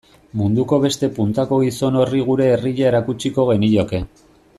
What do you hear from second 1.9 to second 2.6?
horri gure